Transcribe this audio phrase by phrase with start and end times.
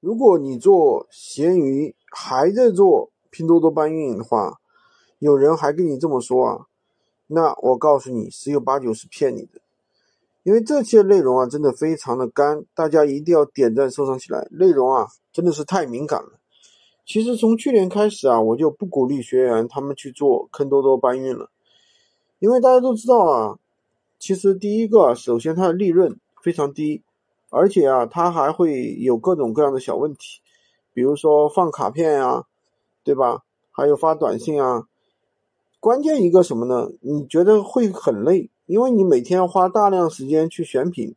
[0.00, 4.60] 如果你做闲鱼还在做拼多多搬运的话，
[5.18, 6.66] 有人还跟你这么说啊，
[7.26, 9.60] 那我告诉你，十有八九是骗你的。
[10.44, 14.46] 因为这些内容啊，真的非常的干，大家一定要点赞收藏起来。
[14.52, 16.38] 内容啊，真的是太敏感了。
[17.04, 21.50] 其实从去年开始啊，我就不鼓励学员他们去做坑多多搬运了，
[22.38, 23.58] 因为大家都知道啊，
[24.18, 27.02] 其实第一个，首先它的利润非常低。
[27.50, 30.40] 而且啊，它还会有各种各样的小问题，
[30.92, 32.44] 比如说放卡片呀，
[33.04, 33.42] 对吧？
[33.70, 34.86] 还有发短信啊。
[35.80, 36.90] 关键一个什么呢？
[37.00, 41.14] 你觉得会很累，因为你每天要花大量时间去选品、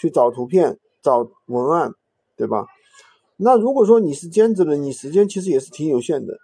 [0.00, 1.94] 去找图片、找文案，
[2.36, 2.66] 对吧？
[3.36, 6.38] 那如果说你是兼职的，你时间其实也是挺有限的，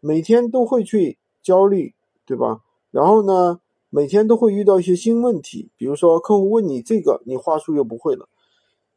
[0.00, 1.94] 每天都会去焦虑，
[2.26, 2.60] 对吧？
[2.90, 8.28] 然后呢，每天都会遇到一些新问题，比如说客户问你这个，你话术又不会了。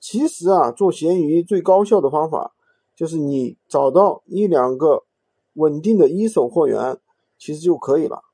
[0.00, 2.54] 其实啊，做闲鱼最高效的方法
[2.96, 5.04] 就是你找到一两个
[5.52, 6.98] 稳定的一手货源，
[7.38, 8.24] 其实就可以了。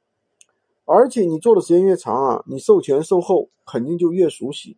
[0.85, 4.77] 而且你做的时间越长啊，你售前售后肯定就越熟悉，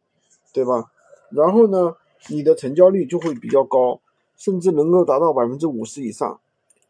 [0.54, 0.90] 对吧？
[1.30, 1.94] 然后呢，
[2.30, 4.00] 你的成交率就会比较高，
[4.34, 6.40] 甚至能够达到百分之五十以上，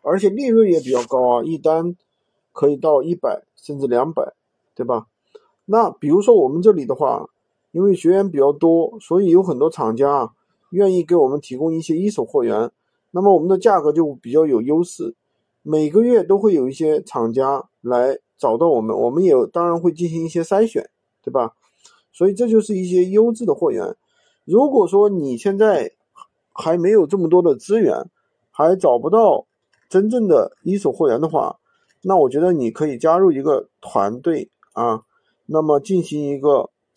[0.03, 1.97] 而且利润也比较高啊，一单
[2.53, 4.33] 可以到一百甚至两百，
[4.77, 5.09] 对吧？
[5.65, 7.29] 那比如说我们这里的话。
[7.71, 10.33] 因为学员比较多，所以有很多厂家
[10.71, 12.71] 愿意给我们提供一些一手货源，
[13.11, 15.15] 那么我们的价格就比较有优势。
[15.63, 20.89] 每个月都会有一些厂家来找到我们，我们也当然会进行一些筛选，
[21.23, 21.53] 对吧？
[22.11, 23.95] 所以这就是一些优质的货源。
[24.47, 25.93] 如果说你现在
[26.53, 27.95] 还没有这么多的资源，
[28.51, 29.47] 还找不到
[29.91, 31.59] 真正的一手货源的话，
[32.03, 35.03] 那我觉得你可以加入一个团队啊，
[35.45, 36.71] 那么进行一个。